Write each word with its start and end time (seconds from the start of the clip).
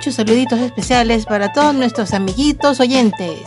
muchos 0.00 0.14
saluditos 0.14 0.58
especiales 0.60 1.26
para 1.26 1.52
todos 1.52 1.74
nuestros 1.74 2.14
amiguitos 2.14 2.80
oyentes. 2.80 3.42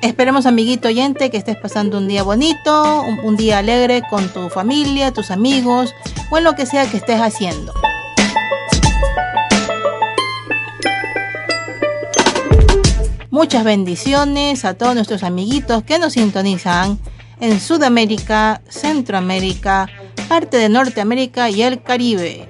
Esperemos, 0.00 0.46
amiguito 0.46 0.86
oyente, 0.86 1.32
que 1.32 1.36
estés 1.36 1.56
pasando 1.56 1.98
un 1.98 2.06
día 2.06 2.22
bonito, 2.22 3.02
un, 3.24 3.36
día 3.36 3.58
alegre 3.58 4.04
con 4.08 4.28
tu 4.28 4.50
familia, 4.50 5.12
tus 5.12 5.32
amigos 5.32 5.92
o 6.30 6.38
en 6.38 6.44
lo 6.44 6.54
que 6.54 6.64
sea 6.64 6.88
que 6.88 6.98
estés 6.98 7.20
haciendo. 7.20 7.74
Muchas 13.32 13.64
bendiciones 13.64 14.64
a 14.64 14.74
todos 14.74 14.94
nuestros 14.94 15.24
amiguitos 15.24 15.82
que 15.82 15.98
nos 15.98 16.12
sintonizan 16.12 17.00
en 17.40 17.58
Sudamérica, 17.58 18.62
Centroamérica, 18.68 19.88
parte 20.30 20.58
de 20.58 20.68
Norteamérica 20.68 21.50
y 21.50 21.60
el 21.62 21.82
Caribe. 21.82 22.48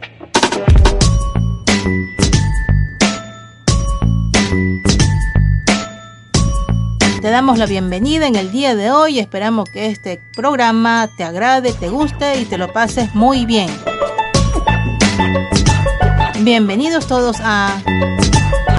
Te 7.23 7.30
damos 7.30 7.57
la 7.57 7.65
bienvenida 7.65 8.27
en 8.27 8.37
el 8.37 8.52
día 8.52 8.77
de 8.77 8.91
hoy. 8.91 9.19
Esperamos 9.19 9.66
que 9.71 9.87
este 9.87 10.21
programa 10.37 11.09
te 11.16 11.24
agrade, 11.24 11.73
te 11.73 11.88
guste 11.88 12.38
y 12.41 12.45
te 12.45 12.59
lo 12.59 12.71
pases 12.71 13.15
muy 13.15 13.47
bien. 13.47 13.71
Bienvenidos 16.41 17.07
todos 17.07 17.38
a 17.41 17.80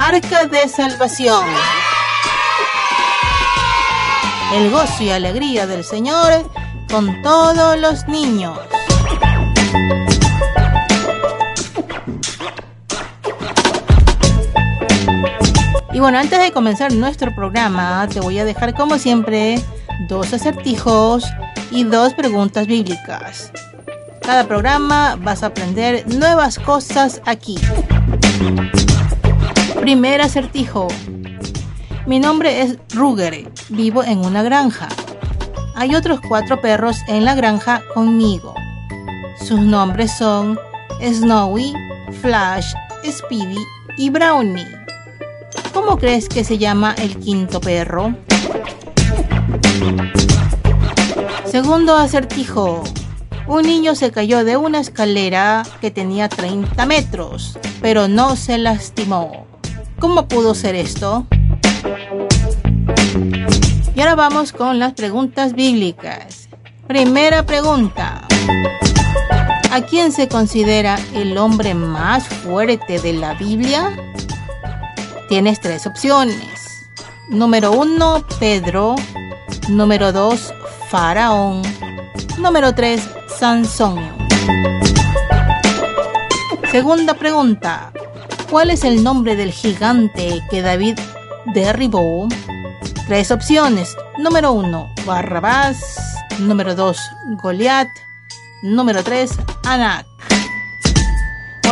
Arca 0.00 0.44
de 0.46 0.68
Salvación. 0.68 1.44
El 4.54 4.70
gozo 4.70 5.02
y 5.02 5.10
alegría 5.10 5.66
del 5.66 5.82
Señor 5.82 6.48
con 6.88 7.20
todos 7.22 7.76
los 7.80 8.06
niños. 8.06 8.56
Bueno, 16.02 16.18
antes 16.18 16.40
de 16.40 16.50
comenzar 16.50 16.92
nuestro 16.92 17.32
programa, 17.32 18.08
te 18.12 18.18
voy 18.18 18.36
a 18.40 18.44
dejar 18.44 18.74
como 18.74 18.98
siempre 18.98 19.62
dos 20.08 20.32
acertijos 20.32 21.24
y 21.70 21.84
dos 21.84 22.12
preguntas 22.14 22.66
bíblicas. 22.66 23.52
Cada 24.20 24.48
programa 24.48 25.14
vas 25.22 25.44
a 25.44 25.46
aprender 25.46 26.04
nuevas 26.08 26.58
cosas 26.58 27.22
aquí. 27.24 27.56
Primer 29.80 30.22
acertijo. 30.22 30.88
Mi 32.06 32.18
nombre 32.18 32.62
es 32.62 32.78
Ruger, 32.92 33.48
vivo 33.68 34.02
en 34.02 34.18
una 34.18 34.42
granja. 34.42 34.88
Hay 35.76 35.94
otros 35.94 36.18
cuatro 36.28 36.60
perros 36.60 36.96
en 37.06 37.24
la 37.24 37.36
granja 37.36 37.80
conmigo. 37.94 38.56
Sus 39.38 39.60
nombres 39.60 40.10
son 40.18 40.58
Snowy, 41.00 41.72
Flash, 42.20 42.74
Speedy 43.08 43.64
y 43.96 44.10
Brownie. 44.10 44.81
¿Cómo 45.72 45.98
crees 45.98 46.28
que 46.28 46.44
se 46.44 46.58
llama 46.58 46.94
el 46.98 47.18
quinto 47.18 47.60
perro? 47.60 48.14
Segundo 51.46 51.96
acertijo. 51.96 52.82
Un 53.46 53.62
niño 53.62 53.94
se 53.94 54.10
cayó 54.10 54.44
de 54.44 54.56
una 54.56 54.80
escalera 54.80 55.62
que 55.80 55.90
tenía 55.90 56.28
30 56.28 56.86
metros, 56.86 57.58
pero 57.80 58.08
no 58.08 58.36
se 58.36 58.58
lastimó. 58.58 59.46
¿Cómo 59.98 60.28
pudo 60.28 60.54
ser 60.54 60.74
esto? 60.74 61.26
Y 63.94 64.00
ahora 64.00 64.14
vamos 64.14 64.52
con 64.52 64.78
las 64.78 64.94
preguntas 64.94 65.54
bíblicas. 65.54 66.48
Primera 66.86 67.44
pregunta. 67.44 68.26
¿A 69.70 69.80
quién 69.82 70.12
se 70.12 70.28
considera 70.28 70.98
el 71.14 71.38
hombre 71.38 71.74
más 71.74 72.26
fuerte 72.26 72.98
de 72.98 73.14
la 73.14 73.34
Biblia? 73.34 73.90
Tienes 75.32 75.60
tres 75.60 75.86
opciones. 75.86 76.90
Número 77.30 77.72
uno, 77.72 78.22
Pedro. 78.38 78.96
Número 79.66 80.12
dos, 80.12 80.52
Faraón. 80.90 81.62
Número 82.36 82.74
tres, 82.74 83.08
Sansón. 83.38 83.98
Segunda 86.70 87.14
pregunta. 87.14 87.92
¿Cuál 88.50 88.72
es 88.72 88.84
el 88.84 89.02
nombre 89.02 89.34
del 89.34 89.52
gigante 89.52 90.42
que 90.50 90.60
David 90.60 90.98
derribó? 91.54 92.28
Tres 93.06 93.30
opciones. 93.30 93.96
Número 94.18 94.52
uno, 94.52 94.92
Barrabás. 95.06 95.96
Número 96.40 96.74
dos, 96.74 96.98
Goliat. 97.42 97.88
Número 98.62 99.02
tres, 99.02 99.30
Anak. 99.64 100.04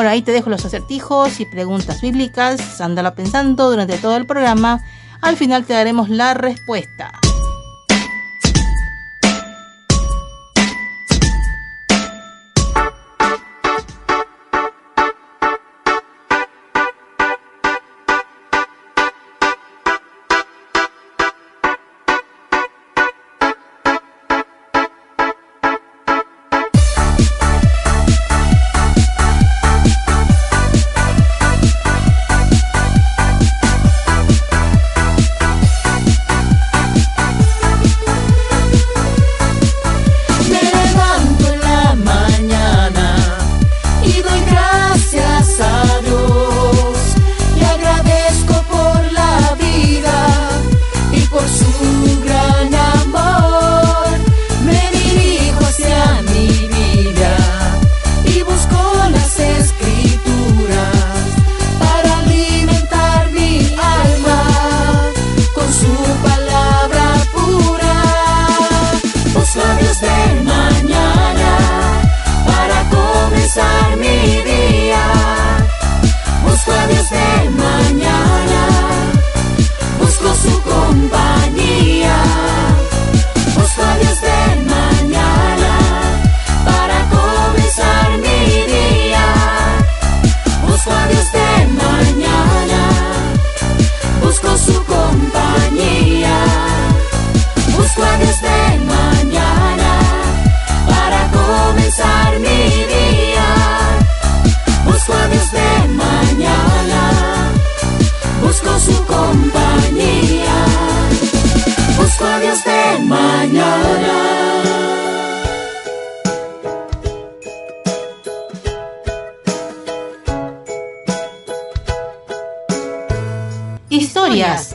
Ahora 0.01 0.13
ahí 0.13 0.23
te 0.23 0.33
dejo 0.33 0.49
los 0.49 0.65
acertijos 0.65 1.41
y 1.41 1.45
preguntas 1.45 2.01
bíblicas. 2.01 2.81
Ándalo 2.81 3.15
pensando 3.15 3.69
durante 3.69 3.99
todo 3.99 4.17
el 4.17 4.25
programa. 4.25 4.83
Al 5.21 5.37
final 5.37 5.67
te 5.67 5.75
daremos 5.75 6.09
la 6.09 6.33
respuesta. 6.33 7.13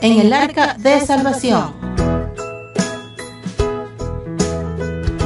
En 0.00 0.20
el 0.20 0.32
arca 0.32 0.76
de 0.78 1.00
salvación. 1.00 1.74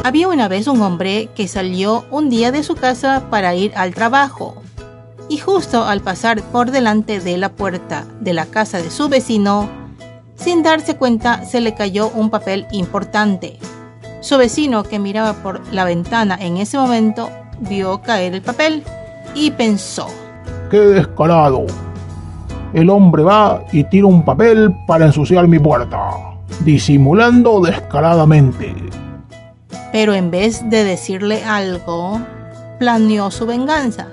Había 0.03 0.29
una 0.29 0.49
vez 0.49 0.67
un 0.67 0.81
hombre 0.81 1.29
que 1.35 1.47
salió 1.47 2.07
un 2.11 2.31
día 2.31 2.51
de 2.51 2.63
su 2.63 2.75
casa 2.75 3.29
para 3.29 3.55
ir 3.55 3.73
al 3.77 3.95
trabajo 3.95 4.63
y 5.29 5.37
justo 5.37 5.85
al 5.85 6.01
pasar 6.01 6.43
por 6.43 6.71
delante 6.71 7.21
de 7.21 7.37
la 7.37 7.51
puerta 7.51 8.07
de 8.21 8.33
la 8.33 8.47
casa 8.47 8.79
de 8.79 8.91
su 8.91 9.09
vecino, 9.09 9.69
sin 10.41 10.63
darse 10.63 10.97
cuenta 10.97 11.45
se 11.45 11.61
le 11.61 11.75
cayó 11.75 12.09
un 12.09 12.31
papel 12.31 12.67
importante. 12.73 13.59
Su 14.21 14.39
vecino 14.39 14.83
que 14.83 14.99
miraba 14.99 15.35
por 15.35 15.61
la 15.73 15.85
ventana 15.85 16.37
en 16.41 16.57
ese 16.57 16.79
momento 16.79 17.31
vio 17.61 18.01
caer 18.03 18.35
el 18.35 18.43
papel 18.43 18.83
y 19.35 19.51
pensó. 19.51 20.09
¡Qué 20.71 20.79
descarado! 20.79 21.67
El 22.73 22.89
hombre 22.89 23.23
va 23.23 23.65
y 23.73 23.85
tira 23.85 24.07
un 24.07 24.25
papel 24.25 24.75
para 24.87 25.07
ensuciar 25.07 25.47
mi 25.49 25.59
puerta, 25.59 25.99
disimulando 26.65 27.61
descaradamente. 27.61 28.75
Pero 29.93 30.15
en 30.15 30.31
vez 30.31 30.63
de 30.71 30.85
decirle 30.85 31.43
algo, 31.45 32.21
planeó 32.79 33.31
su 33.31 33.45
venganza 33.45 34.07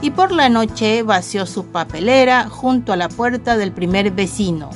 y 0.00 0.10
por 0.10 0.32
la 0.32 0.48
noche 0.48 1.02
vació 1.04 1.46
su 1.46 1.66
papelera 1.66 2.48
junto 2.50 2.92
a 2.92 2.96
la 2.96 3.08
puerta 3.08 3.56
del 3.56 3.70
primer 3.72 4.10
vecino. 4.10 4.70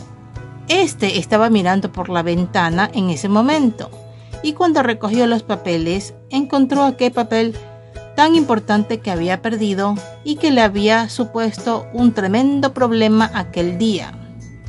Este 0.69 1.19
estaba 1.19 1.49
mirando 1.49 1.93
por 1.93 2.09
la 2.09 2.23
ventana 2.23 2.91
en 2.93 3.11
ese 3.11 3.29
momento 3.29 3.89
y 4.43 4.53
cuando 4.53 4.83
recogió 4.83 5.27
los 5.27 5.45
papeles 5.45 6.15
encontró 6.29 6.83
aquel 6.83 7.13
papel 7.13 7.57
tan 8.17 8.35
importante 8.35 8.99
que 8.99 9.13
había 9.13 9.43
perdido 9.43 9.95
y 10.25 10.37
que 10.37 10.51
le 10.51 10.63
había 10.63 11.09
supuesto 11.09 11.87
un 11.93 12.13
tremendo 12.13 12.75
problema 12.75 13.31
aquel 13.33 13.79
día. 13.79 14.13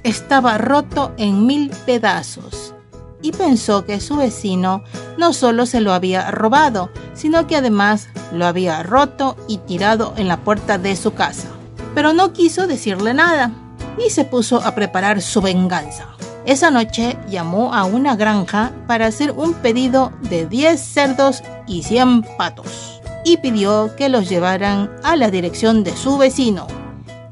Estaba 0.04 0.60
roto 0.60 1.14
en 1.18 1.48
mil 1.48 1.72
pedazos 1.88 2.76
y 3.24 3.32
pensó 3.32 3.86
que 3.86 4.00
su 4.00 4.18
vecino 4.18 4.84
no 5.18 5.34
solo 5.34 5.66
se 5.66 5.82
lo 5.82 5.94
había 5.94 6.30
robado, 6.30 6.92
sino 7.16 7.48
que 7.48 7.56
además 7.56 8.08
lo 8.32 8.46
había 8.46 8.84
roto 8.84 9.36
y 9.48 9.58
tirado 9.58 10.14
en 10.18 10.28
la 10.28 10.38
puerta 10.38 10.78
de 10.78 10.96
su 10.96 11.14
casa. 11.14 11.48
Pero 11.96 12.14
no 12.14 12.34
quiso 12.34 12.68
decirle 12.68 13.16
nada 13.16 13.52
y 13.98 14.10
se 14.10 14.26
puso 14.26 14.62
a 14.62 14.76
preparar 14.76 15.22
su 15.22 15.42
venganza. 15.42 16.08
Esa 16.46 16.72
noche 16.72 17.18
llamó 17.30 17.74
a 17.74 17.84
una 17.84 18.16
granja 18.16 18.72
para 18.88 19.08
hacer 19.08 19.32
un 19.32 19.54
pedido 19.54 20.14
de 20.22 20.46
10 20.46 20.80
cerdos 20.80 21.44
y 21.68 21.84
100 21.84 22.24
patos 22.38 23.02
y 23.26 23.38
pidió 23.38 23.94
que 23.98 24.08
los 24.08 24.30
llevaran 24.30 24.90
a 25.04 25.18
la 25.18 25.30
dirección 25.30 25.84
de 25.84 25.96
su 25.96 26.18
vecino, 26.18 26.66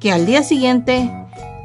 que 0.01 0.11
al 0.11 0.25
día 0.25 0.43
siguiente 0.43 1.09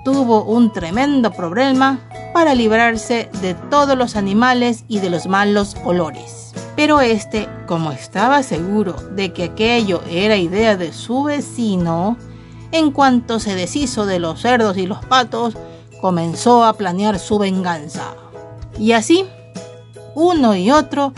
tuvo 0.04 0.44
un 0.44 0.72
tremendo 0.72 1.32
problema 1.32 1.98
para 2.32 2.54
librarse 2.54 3.28
de 3.42 3.54
todos 3.54 3.98
los 3.98 4.14
animales 4.14 4.84
y 4.86 5.00
de 5.00 5.10
los 5.10 5.26
malos 5.26 5.76
olores. 5.84 6.52
Pero 6.76 7.00
este, 7.00 7.48
como 7.66 7.90
estaba 7.90 8.44
seguro 8.44 8.92
de 8.92 9.32
que 9.32 9.44
aquello 9.44 10.00
era 10.08 10.36
idea 10.36 10.76
de 10.76 10.92
su 10.92 11.24
vecino, 11.24 12.16
en 12.72 12.90
cuanto 12.92 13.40
se 13.40 13.54
deshizo 13.54 14.06
de 14.06 14.18
los 14.18 14.40
cerdos 14.40 14.76
y 14.76 14.86
los 14.86 15.04
patos, 15.04 15.54
comenzó 16.00 16.64
a 16.64 16.74
planear 16.74 17.18
su 17.18 17.38
venganza. 17.38 18.14
Y 18.78 18.92
así, 18.92 19.26
uno 20.14 20.54
y 20.54 20.70
otro 20.70 21.12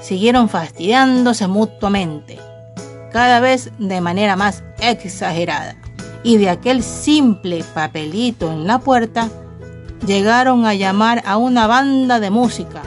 siguieron 0.00 0.48
fastidiándose 0.48 1.48
mutuamente 1.48 2.38
cada 3.12 3.40
vez 3.40 3.70
de 3.78 4.00
manera 4.00 4.36
más 4.36 4.62
exagerada. 4.80 5.76
Y 6.22 6.36
de 6.36 6.50
aquel 6.50 6.82
simple 6.82 7.64
papelito 7.74 8.50
en 8.52 8.66
la 8.66 8.78
puerta, 8.80 9.28
llegaron 10.06 10.66
a 10.66 10.74
llamar 10.74 11.22
a 11.26 11.36
una 11.36 11.66
banda 11.66 12.20
de 12.20 12.30
música. 12.30 12.82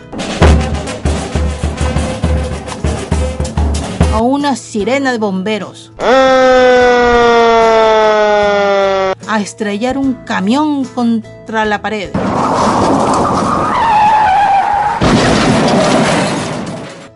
A 4.14 4.22
una 4.22 4.56
sirena 4.56 5.12
de 5.12 5.18
bomberos. 5.18 5.92
A 9.32 9.40
estrellar 9.40 9.98
un 9.98 10.14
camión 10.26 10.84
contra 10.84 11.64
la 11.64 11.82
pared. 11.82 12.12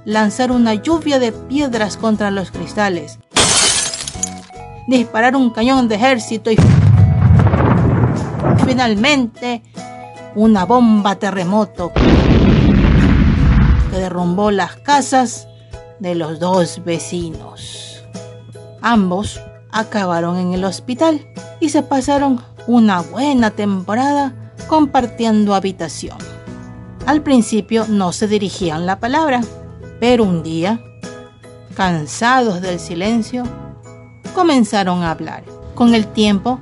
lanzar 0.05 0.53
una 0.53 0.75
lluvia 0.75 1.19
de 1.19 1.33
piedras 1.33 1.97
contra 1.97 2.31
los 2.31 2.51
cristales, 2.51 3.19
disparar 4.87 5.35
un 5.35 5.49
cañón 5.49 5.89
de 5.89 5.95
ejército 5.95 6.51
y 6.51 6.57
finalmente 8.65 9.61
una 10.35 10.63
bomba 10.63 11.15
terremoto 11.15 11.91
que 13.91 13.97
derrumbó 13.97 14.51
las 14.51 14.77
casas 14.77 15.49
de 15.99 16.15
los 16.15 16.39
dos 16.39 16.81
vecinos. 16.85 18.05
Ambos 18.81 19.41
acabaron 19.75 20.37
en 20.37 20.53
el 20.53 20.63
hospital 20.63 21.27
y 21.59 21.69
se 21.69 21.83
pasaron 21.83 22.41
una 22.65 23.01
buena 23.01 23.51
temporada 23.51 24.33
compartiendo 24.67 25.53
habitación. 25.53 26.17
Al 27.05 27.21
principio 27.21 27.85
no 27.87 28.13
se 28.13 28.27
dirigían 28.27 28.85
la 28.85 28.99
palabra, 29.01 29.41
pero 29.99 30.23
un 30.23 30.43
día, 30.43 30.79
cansados 31.75 32.61
del 32.61 32.79
silencio, 32.79 33.43
comenzaron 34.33 35.03
a 35.03 35.11
hablar. 35.11 35.43
Con 35.75 35.93
el 35.93 36.07
tiempo, 36.07 36.61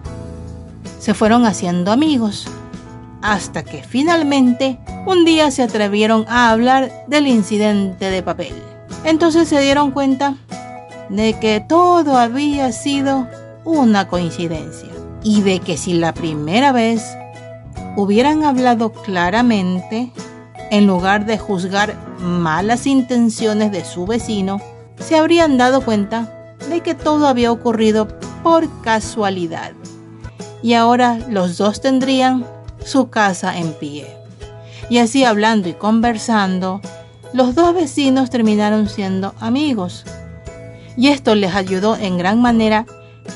se 1.00 1.14
fueron 1.14 1.46
haciendo 1.46 1.92
amigos, 1.92 2.48
hasta 3.22 3.64
que 3.64 3.84
finalmente 3.84 4.80
un 5.06 5.24
día 5.24 5.52
se 5.52 5.62
atrevieron 5.62 6.26
a 6.28 6.50
hablar 6.50 6.92
del 7.08 7.28
incidente 7.28 8.10
de 8.10 8.24
papel. 8.24 8.56
Entonces 9.06 9.48
se 9.48 9.62
dieron 9.62 9.92
cuenta 9.92 10.36
de 11.10 11.34
que 11.40 11.60
todo 11.60 12.18
había 12.18 12.72
sido 12.72 13.28
una 13.64 14.08
coincidencia 14.08 14.90
y 15.24 15.42
de 15.42 15.60
que 15.60 15.78
si 15.78 15.94
la 15.94 16.14
primera 16.14 16.72
vez 16.72 17.04
hubieran 17.96 18.44
hablado 18.44 18.92
claramente, 18.92 20.12
en 20.72 20.88
lugar 20.88 21.26
de 21.26 21.38
juzgar 21.38 21.96
malas 22.20 22.88
intenciones 22.88 23.72
de 23.72 23.86
su 23.86 24.06
vecino, 24.06 24.60
se 25.00 25.18
habrían 25.18 25.58
dado 25.58 25.82
cuenta 25.82 26.56
de 26.70 26.82
que 26.82 26.96
todo 26.96 27.28
había 27.28 27.52
ocurrido 27.52 28.08
por 28.42 28.68
casualidad. 28.82 29.74
Y 30.62 30.74
ahora 30.74 31.20
los 31.30 31.58
dos 31.58 31.82
tendrían 31.82 32.46
su 32.84 33.10
casa 33.10 33.58
en 33.58 33.74
pie. 33.74 34.08
Y 34.90 34.98
así 34.98 35.24
hablando 35.24 35.70
y 35.70 35.74
conversando, 35.74 36.82
los 37.34 37.56
dos 37.56 37.74
vecinos 37.74 38.30
terminaron 38.30 38.90
siendo 38.90 39.34
amigos. 39.40 40.06
Y 40.96 41.08
esto 41.08 41.36
les 41.36 41.56
ayudó 41.56 41.96
en 41.96 42.18
gran 42.18 42.42
manera 42.42 42.86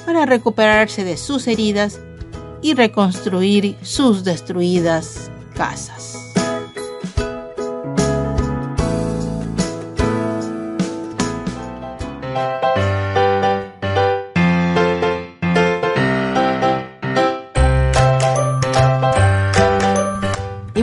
para 0.05 0.25
recuperarse 0.25 1.03
de 1.03 1.17
sus 1.17 1.47
heridas 1.47 1.99
y 2.61 2.73
reconstruir 2.73 3.75
sus 3.81 4.23
destruidas 4.23 5.31
casas. 5.55 6.27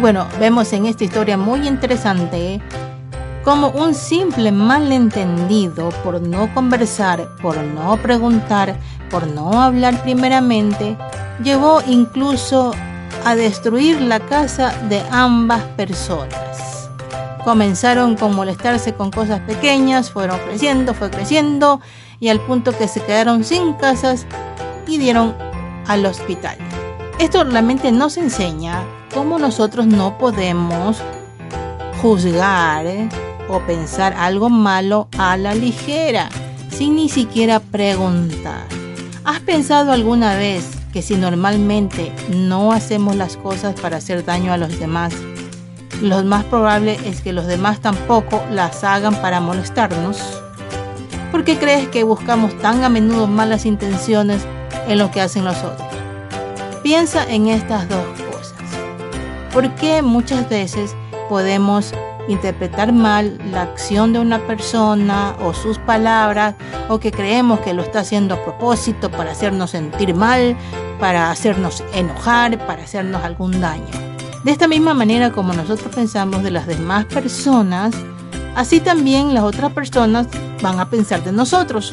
bueno, 0.05 0.29
vemos 0.39 0.71
en 0.75 0.85
esta 0.85 1.03
historia 1.03 1.39
muy 1.39 1.67
interesante 1.67 2.61
como 3.45 3.69
un 3.69 3.95
simple 3.95 4.51
malentendido 4.51 5.91
por 6.03 6.21
no 6.21 6.53
conversar, 6.55 7.29
por 7.43 7.59
no 7.59 7.97
preguntar, 7.99 8.79
por 9.11 9.27
no 9.27 9.61
hablar 9.61 10.03
primeramente, 10.03 10.97
llevó 11.43 11.83
incluso 11.87 12.73
a 13.25 13.35
destruir 13.35 14.01
la 14.01 14.21
casa 14.21 14.75
de 14.89 15.03
ambas 15.11 15.63
personas. 15.77 16.91
Comenzaron 17.45 18.17
con 18.17 18.35
molestarse 18.35 18.95
con 18.95 19.11
cosas 19.11 19.41
pequeñas, 19.41 20.11
fueron 20.11 20.39
creciendo, 20.41 20.95
fue 20.95 21.11
creciendo 21.11 21.81
y 22.19 22.31
al 22.31 22.41
punto 22.41 22.77
que 22.77 22.89
se 22.89 23.03
quedaron 23.03 23.45
sin 23.45 23.75
casas 23.75 24.27
y 24.87 24.97
dieron 24.97 25.35
al 25.87 26.07
hospital. 26.07 26.57
Esto 27.19 27.45
realmente 27.45 27.93
nos 27.93 28.17
enseña 28.17 28.83
cómo 29.15 29.39
nosotros 29.39 29.87
no 29.87 30.17
podemos 30.17 31.03
juzgar 32.01 32.87
o 33.49 33.61
pensar 33.61 34.15
algo 34.15 34.51
malo 34.51 35.09
a 35.19 35.37
la 35.37 35.55
ligera, 35.55 36.29
sin 36.71 36.97
ni 36.97 37.09
siquiera 37.09 37.61
preguntar. 37.61 38.67
¿Has 39.25 39.41
pensado 39.41 39.93
alguna 39.93 40.35
vez 40.35 40.69
que 40.93 41.03
si 41.03 41.17
normalmente 41.17 42.13
no 42.29 42.73
hacemos 42.73 43.17
las 43.17 43.37
cosas 43.37 43.79
para 43.81 43.97
hacer 43.99 44.25
daño 44.25 44.53
a 44.53 44.57
los 44.57 44.79
demás, 44.79 45.15
lo 46.01 46.23
más 46.25 46.45
probable 46.45 46.99
es 47.05 47.21
que 47.21 47.33
los 47.33 47.47
demás 47.47 47.81
tampoco 47.81 48.43
las 48.51 48.85
hagan 48.85 49.15
para 49.17 49.41
molestarnos? 49.41 50.21
¿Por 51.31 51.45
qué 51.45 51.59
crees 51.59 51.89
que 51.89 52.05
buscamos 52.05 52.57
tan 52.59 52.85
a 52.85 52.89
menudo 52.89 53.27
malas 53.27 53.67
intenciones 53.67 54.47
en 54.87 54.99
lo 54.99 55.11
que 55.11 55.21
hacen 55.21 55.45
los 55.45 55.59
otros? 55.59 55.89
Piensa 56.83 57.25
en 57.29 57.49
estas 57.49 57.89
dos 57.89 58.25
porque 59.55 60.03
muchas 60.03 60.49
veces 60.49 60.97
podemos 61.29 61.95
interpretar 62.29 62.93
mal 62.93 63.39
la 63.51 63.63
acción 63.63 64.13
de 64.13 64.19
una 64.19 64.39
persona 64.47 65.35
o 65.41 65.53
sus 65.55 65.79
palabras 65.79 66.55
o 66.89 66.99
que 66.99 67.13
creemos 67.13 67.61
que 67.61 67.75
lo 67.75 67.83
está 67.83 68.01
haciendo 68.01 68.35
a 68.35 68.43
propósito 68.45 69.11
para 69.11 69.33
hacernos 69.33 69.71
sentir 69.71 70.15
mal, 70.15 70.57
para 71.01 71.31
hacernos 71.31 71.85
enojar, 71.93 72.59
para 72.67 72.85
hacernos 72.85 73.23
algún 73.23 73.61
daño. 73.61 73.91
De 74.45 74.53
esta 74.53 74.69
misma 74.69 74.95
manera 74.95 75.33
como 75.33 75.53
nosotros 75.53 75.95
pensamos 75.95 76.43
de 76.43 76.51
las 76.51 76.67
demás 76.67 77.07
personas, 77.07 77.95
Así 78.55 78.79
también 78.79 79.35
las 79.35 79.43
otras 79.43 79.73
personas 79.73 80.29
van 80.63 80.79
a 80.79 80.89
pensar 80.89 81.25
de 81.25 81.33
nosotros. 81.33 81.93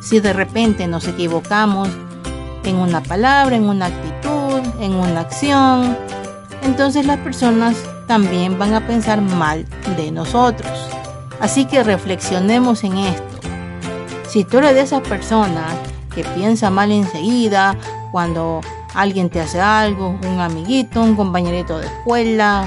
Si 0.00 0.20
de 0.20 0.32
repente 0.32 0.86
nos 0.86 1.08
equivocamos 1.08 1.88
en 2.62 2.76
una 2.76 3.02
palabra, 3.02 3.56
en 3.56 3.68
una 3.68 3.86
actitud, 3.86 4.60
en 4.80 4.94
una 4.94 5.20
acción, 5.20 5.96
entonces 6.62 7.06
las 7.06 7.18
personas 7.18 7.76
también 8.06 8.58
van 8.58 8.74
a 8.74 8.86
pensar 8.86 9.20
mal 9.20 9.66
de 9.96 10.10
nosotros. 10.10 10.72
Así 11.40 11.66
que 11.66 11.82
reflexionemos 11.82 12.84
en 12.84 12.98
esto. 12.98 13.38
Si 14.28 14.44
tú 14.44 14.58
eres 14.58 14.74
de 14.74 14.80
esas 14.82 15.02
personas 15.02 15.72
que 16.14 16.24
piensa 16.24 16.70
mal 16.70 16.90
enseguida 16.92 17.76
cuando 18.12 18.60
alguien 18.94 19.28
te 19.28 19.40
hace 19.40 19.60
algo, 19.60 20.18
un 20.22 20.40
amiguito, 20.40 21.02
un 21.02 21.16
compañerito 21.16 21.78
de 21.78 21.86
escuela, 21.86 22.64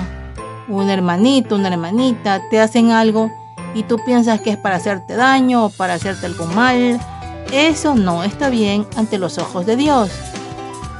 un 0.68 0.90
hermanito, 0.90 1.56
una 1.56 1.70
hermanita, 1.70 2.42
te 2.50 2.60
hacen 2.60 2.92
algo 2.92 3.32
y 3.74 3.84
tú 3.84 3.98
piensas 4.06 4.42
que 4.42 4.52
es 4.52 4.58
para 4.58 4.76
hacerte 4.76 5.16
daño 5.16 5.66
o 5.66 5.70
para 5.70 5.96
hacerte 5.96 6.28
algo 6.28 6.46
mal, 6.46 7.00
eso 7.52 7.96
no 7.96 8.24
está 8.24 8.50
bien 8.50 8.86
ante 8.96 9.18
los 9.18 9.38
ojos 9.38 9.66
de 9.66 9.76
Dios. 9.76 10.12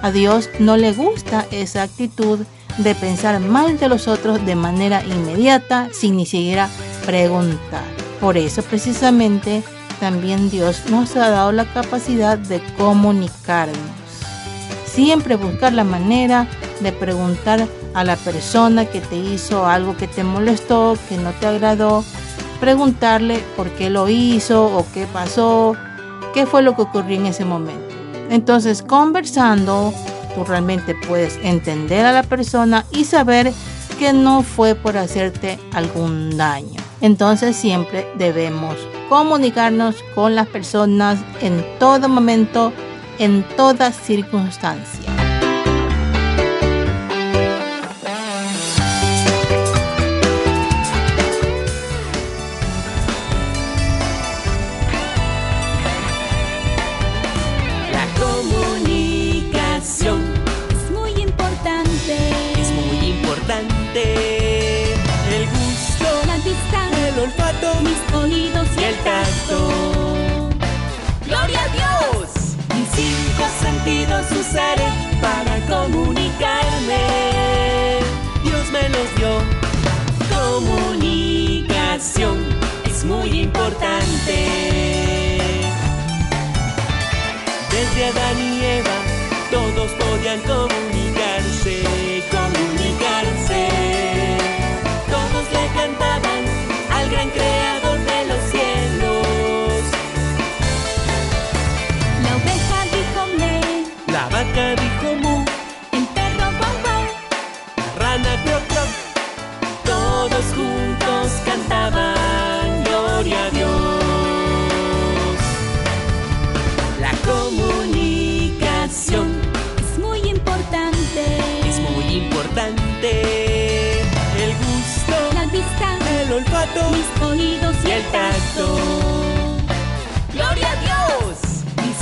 A 0.02 0.12
Dios 0.12 0.50
no 0.60 0.78
le 0.78 0.94
gusta 0.94 1.46
esa 1.52 1.84
actitud 1.84 2.40
de 2.78 2.96
pensar 2.96 3.40
mal 3.40 3.78
de 3.78 3.90
los 3.90 4.08
otros 4.08 4.46
de 4.46 4.56
manera 4.56 5.04
inmediata 5.04 5.90
sin 5.92 6.18
ni 6.18 6.26
siquiera 6.26 6.70
preguntar. 7.06 7.84
Por 8.22 8.38
eso 8.38 8.62
precisamente 8.64 9.64
también 10.00 10.50
Dios 10.50 10.84
nos 10.90 11.16
ha 11.16 11.30
dado 11.30 11.52
la 11.52 11.66
capacidad 11.66 12.38
de 12.38 12.62
comunicarnos. 12.78 13.78
Siempre 14.86 15.36
buscar 15.36 15.74
la 15.74 15.84
manera 15.84 16.48
de 16.80 16.92
preguntar 16.92 17.68
a 17.94 18.04
la 18.04 18.16
persona 18.16 18.86
que 18.86 19.02
te 19.02 19.18
hizo 19.18 19.66
algo 19.66 19.98
que 19.98 20.08
te 20.08 20.24
molestó, 20.24 20.98
que 21.08 21.18
no 21.18 21.32
te 21.32 21.48
agradó, 21.48 22.04
preguntarle 22.60 23.44
por 23.56 23.70
qué 23.72 23.90
lo 23.90 24.10
hizo 24.10 24.66
o 24.66 24.86
qué 24.94 25.06
pasó, 25.08 25.76
qué 26.34 26.46
fue 26.46 26.62
lo 26.62 26.76
que 26.76 26.84
ocurrió 26.84 27.18
en 27.18 27.28
ese 27.28 27.46
momento. 27.46 27.96
Entonces, 28.30 28.82
conversando, 28.84 29.94
realmente 30.46 30.96
puedes 31.08 31.40
entender 31.44 32.06
a 32.06 32.12
la 32.12 32.24
persona 32.24 32.86
y 32.92 33.06
saber 33.06 33.52
que 33.98 34.14
no 34.14 34.44
fue 34.44 34.76
por 34.76 34.98
hacerte 34.98 35.60
algún 35.74 36.38
daño. 36.38 36.80
Entonces 37.02 37.56
siempre 37.56 38.08
debemos 38.18 38.76
comunicarnos 39.10 39.96
con 40.16 40.36
las 40.36 40.48
personas 40.48 41.20
en 41.42 41.66
todo 41.80 42.08
momento, 42.08 42.72
en 43.18 43.44
toda 43.56 43.92
circunstancia. 43.92 45.19
Es 82.20 83.06
muy 83.06 83.44
importante. 83.44 84.36
Desde 87.72 88.06
Adán 88.08 88.38
y 88.38 88.62
Eva 88.62 88.98
todos 89.50 89.90
podían 89.92 90.42
comunicarse, 90.42 90.99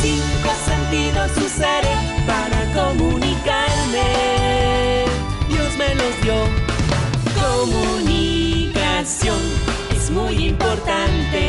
cinco 0.08 0.52
sentidos 0.66 1.32
usaré 1.38 1.96
para 2.26 2.60
comunicarme. 2.80 4.08
Dios 5.50 5.72
me 5.78 5.90
los 5.96 6.14
dio. 6.24 6.38
Comunicación 7.44 9.42
es 9.96 10.10
muy 10.10 10.34
importante. 10.52 11.40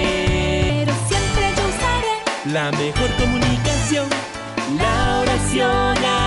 pero 0.85 0.93
siempre 1.09 1.45
yo 1.57 1.63
usaré 1.73 2.15
La 2.53 2.67
mejor 2.73 3.11
comunicación, 3.21 4.09
la 4.77 5.21
oración 5.23 5.97
a 6.05 6.18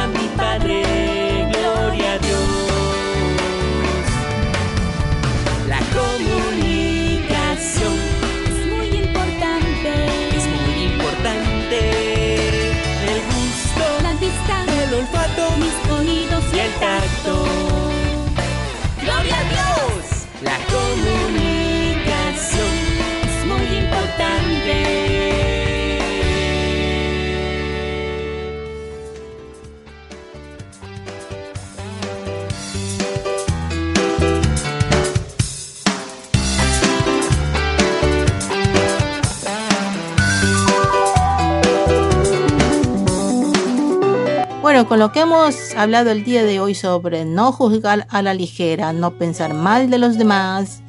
con 44.91 44.99
lo 44.99 45.13
que 45.13 45.21
hemos 45.21 45.73
hablado 45.77 46.11
el 46.11 46.25
día 46.25 46.43
de 46.43 46.59
hoy 46.59 46.75
sobre 46.75 47.23
no 47.23 47.53
juzgar 47.53 48.07
a 48.09 48.21
la 48.21 48.33
ligera, 48.33 48.91
no 48.91 49.11
pensar 49.11 49.53
mal 49.53 49.89
de 49.89 49.97
los 49.97 50.17
demás, 50.17 50.81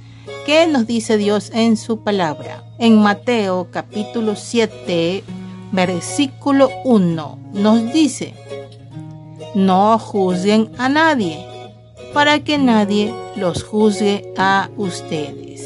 ¿qué 0.44 0.66
nos 0.66 0.88
dice 0.88 1.16
Dios 1.16 1.52
en 1.54 1.76
su 1.76 2.00
palabra? 2.00 2.64
En 2.80 3.00
Mateo 3.00 3.68
capítulo 3.70 4.34
7, 4.34 5.22
versículo 5.70 6.68
1, 6.84 7.38
nos 7.52 7.92
dice, 7.92 8.34
no 9.54 9.96
juzguen 10.00 10.72
a 10.78 10.88
nadie, 10.88 11.38
para 12.12 12.40
que 12.40 12.58
nadie 12.58 13.14
los 13.36 13.62
juzgue 13.62 14.32
a 14.36 14.68
ustedes. 14.76 15.64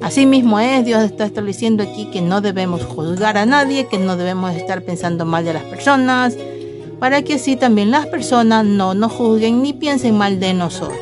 Asimismo 0.00 0.58
es, 0.58 0.86
Dios 0.86 1.02
está 1.02 1.26
estableciendo 1.26 1.82
aquí 1.82 2.06
que 2.10 2.22
no 2.22 2.40
debemos 2.40 2.82
juzgar 2.86 3.36
a 3.36 3.44
nadie, 3.44 3.88
que 3.88 3.98
no 3.98 4.16
debemos 4.16 4.54
estar 4.54 4.80
pensando 4.84 5.26
mal 5.26 5.44
de 5.44 5.52
las 5.52 5.64
personas, 5.64 6.34
para 6.98 7.22
que 7.22 7.34
así 7.34 7.56
también 7.56 7.90
las 7.90 8.06
personas 8.06 8.64
no 8.64 8.94
nos 8.94 9.12
juzguen 9.12 9.62
ni 9.62 9.72
piensen 9.72 10.16
mal 10.16 10.40
de 10.40 10.54
nosotros. 10.54 10.98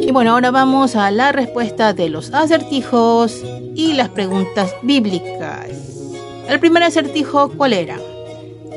Y 0.00 0.12
bueno, 0.12 0.32
ahora 0.32 0.50
vamos 0.50 0.96
a 0.96 1.10
la 1.10 1.30
respuesta 1.30 1.92
de 1.92 2.08
los 2.08 2.32
acertijos 2.34 3.42
y 3.74 3.92
las 3.92 4.08
preguntas 4.08 4.74
bíblicas. 4.82 5.70
El 6.48 6.58
primer 6.58 6.82
acertijo, 6.82 7.50
¿cuál 7.50 7.72
era? 7.72 7.96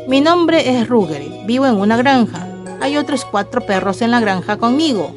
Mi 0.08 0.22
nombre 0.22 0.78
es 0.78 0.88
Ruger, 0.88 1.24
vivo 1.48 1.66
en 1.66 1.76
una 1.76 1.98
granja. 1.98 2.48
Hay 2.82 2.98
otros 2.98 3.26
cuatro 3.26 3.66
perros 3.66 4.02
en 4.02 4.12
la 4.12 4.20
granja 4.20 4.58
conmigo. 4.58 5.16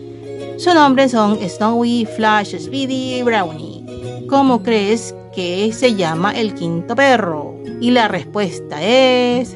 Sus 0.57 0.75
nombres 0.75 1.11
son 1.11 1.39
Snowy, 1.39 2.07
Flash, 2.07 2.57
Speedy 2.57 3.17
y 3.17 3.23
Brownie. 3.23 3.85
¿Cómo 4.29 4.63
crees 4.63 5.15
que 5.37 5.71
se 5.75 5.95
llama 5.95 6.33
el 6.33 6.55
quinto 6.55 6.97
perro? 6.97 7.57
Y 7.79 7.91
la 7.91 8.09
respuesta 8.09 8.83
es... 8.83 9.55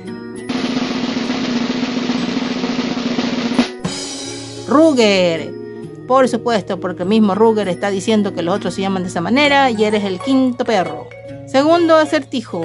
Ruger. 4.68 5.52
por 6.06 6.28
supuesto, 6.28 6.78
porque 6.78 7.02
el 7.04 7.08
mismo 7.08 7.34
Ruger 7.34 7.68
está 7.68 7.90
diciendo 7.90 8.34
que 8.34 8.42
los 8.42 8.54
otros 8.54 8.74
se 8.74 8.82
llaman 8.82 9.02
de 9.04 9.08
esa 9.08 9.22
manera 9.22 9.70
y 9.70 9.82
eres 9.82 10.04
el 10.04 10.20
quinto 10.20 10.64
perro. 10.66 11.08
Segundo 11.46 11.96
acertijo. 11.96 12.62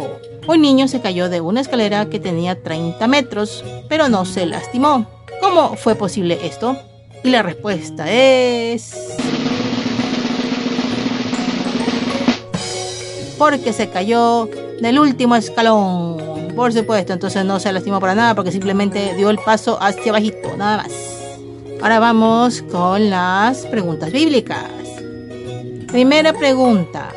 Un 0.47 0.61
niño 0.61 0.87
se 0.89 0.99
cayó 0.99 1.29
de 1.29 1.39
una 1.39 1.61
escalera 1.61 2.07
que 2.09 2.19
tenía 2.19 2.61
30 2.61 3.07
metros, 3.07 3.63
pero 3.87 4.09
no 4.09 4.25
se 4.25 4.45
lastimó. 4.45 5.07
¿Cómo 5.41 5.75
fue 5.77 5.95
posible 5.95 6.37
esto? 6.45 6.77
Y 7.23 7.29
la 7.29 7.41
respuesta 7.41 8.11
es... 8.11 9.15
Porque 13.37 13.73
se 13.73 13.89
cayó 13.89 14.49
del 14.79 14.99
último 14.99 15.35
escalón. 15.35 16.53
Por 16.55 16.71
supuesto, 16.71 17.13
entonces 17.13 17.43
no 17.43 17.59
se 17.59 17.71
lastimó 17.71 17.99
para 17.99 18.15
nada 18.15 18.35
porque 18.35 18.51
simplemente 18.51 19.13
dio 19.15 19.29
el 19.29 19.37
paso 19.39 19.77
hacia 19.81 20.11
bajito, 20.11 20.55
nada 20.57 20.77
más. 20.77 20.91
Ahora 21.81 21.99
vamos 21.99 22.63
con 22.71 23.09
las 23.09 23.65
preguntas 23.67 24.11
bíblicas. 24.11 24.69
Primera 25.87 26.33
pregunta. 26.33 27.11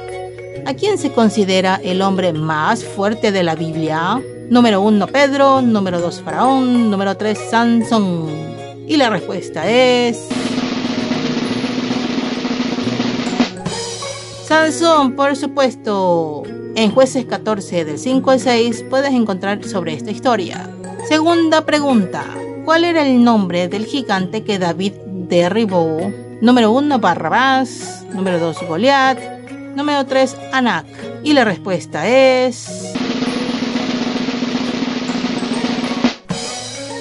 ¿A 0.67 0.75
quién 0.75 0.99
se 0.99 1.13
considera 1.13 1.81
el 1.83 2.03
hombre 2.03 2.33
más 2.33 2.85
fuerte 2.85 3.33
de 3.33 3.43
la 3.43 3.55
Biblia? 3.55 4.21
Número 4.51 4.83
1 4.83 5.07
Pedro, 5.07 5.63
número 5.63 6.01
2 6.01 6.21
Faraón, 6.23 6.91
número 6.91 7.17
3 7.17 7.39
Sansón. 7.51 8.27
Y 8.87 8.97
la 8.97 9.11
respuesta 9.11 9.69
es... 9.69 10.38
Sansón, 14.49 15.13
por 15.13 15.37
supuesto. 15.37 16.43
En 16.75 16.91
jueces 16.91 17.27
14 17.27 17.85
del 17.85 17.99
5 17.99 18.31
al 18.31 18.41
6 18.41 18.87
puedes 18.89 19.13
encontrar 19.13 19.63
sobre 19.63 19.93
esta 19.93 20.11
historia. 20.11 20.71
Segunda 21.07 21.67
pregunta. 21.67 22.25
¿Cuál 22.65 22.85
era 22.85 23.07
el 23.07 23.23
nombre 23.23 23.69
del 23.69 23.85
gigante 23.85 24.45
que 24.45 24.59
David 24.59 24.95
derribó? 25.29 26.11
Número 26.41 26.73
1 26.73 26.99
Barrabás, 26.99 28.07
número 28.15 28.39
2 28.39 28.63
Goliat, 28.67 29.19
número 29.77 30.07
3 30.07 30.37
Anak. 30.53 30.87
Y 31.23 31.35
la 31.35 31.45
respuesta 31.45 32.09
es... 32.09 32.95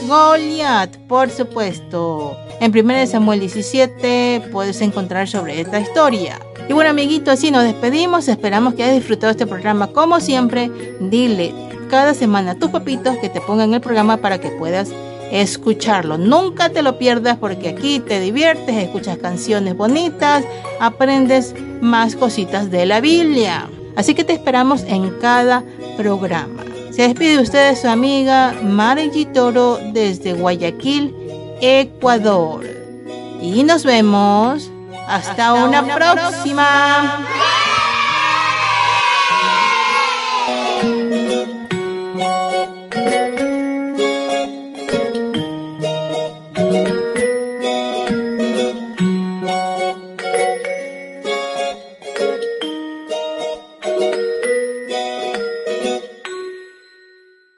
Goliat, 0.05 0.97
por 1.07 1.29
supuesto. 1.29 2.35
En 2.59 2.77
1 2.77 3.07
Samuel 3.07 3.39
17 3.39 4.49
puedes 4.51 4.81
encontrar 4.81 5.29
sobre 5.29 5.61
esta 5.61 5.79
historia. 5.79 6.39
Y 6.69 6.73
bueno, 6.73 6.89
amiguito, 6.89 7.31
así 7.31 7.51
nos 7.51 7.63
despedimos. 7.63 8.27
Esperamos 8.27 8.73
que 8.73 8.83
hayas 8.83 8.95
disfrutado 8.95 9.31
este 9.31 9.47
programa. 9.47 9.87
Como 9.87 10.19
siempre, 10.19 10.69
dile 10.99 11.53
cada 11.89 12.13
semana 12.13 12.51
a 12.51 12.55
tus 12.55 12.71
papitos 12.71 13.17
que 13.17 13.29
te 13.29 13.41
pongan 13.41 13.73
el 13.73 13.81
programa 13.81 14.17
para 14.17 14.39
que 14.39 14.49
puedas 14.49 14.91
escucharlo. 15.31 16.17
Nunca 16.17 16.69
te 16.69 16.81
lo 16.81 16.97
pierdas 16.97 17.37
porque 17.37 17.69
aquí 17.69 17.99
te 17.99 18.19
diviertes, 18.19 18.75
escuchas 18.75 19.17
canciones 19.17 19.75
bonitas, 19.75 20.43
aprendes 20.79 21.53
más 21.81 22.15
cositas 22.15 22.71
de 22.71 22.85
la 22.85 23.01
Biblia. 23.01 23.69
Así 23.95 24.13
que 24.13 24.23
te 24.23 24.33
esperamos 24.33 24.83
en 24.83 25.09
cada 25.19 25.63
programa. 25.97 26.63
Se 26.91 27.03
despide 27.03 27.37
de 27.37 27.43
ustedes 27.43 27.81
su 27.81 27.87
amiga 27.87 28.53
Mari 28.63 29.25
Toro 29.25 29.79
desde 29.93 30.33
Guayaquil, 30.33 31.15
Ecuador. 31.61 32.65
Y 33.41 33.63
nos 33.63 33.83
vemos. 33.83 34.71
Hasta, 35.07 35.53
una, 35.53 35.83
próxima. 35.83 37.25